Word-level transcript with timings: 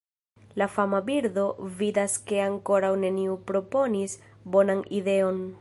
La 0.61 0.67
fama 0.77 1.01
birdo 1.09 1.43
vidas 1.81 2.17
ke 2.31 2.41
ankoraŭ 2.47 2.91
neniu 3.05 3.39
proponis 3.53 4.19
bonan 4.57 4.87
ideon. 5.03 5.43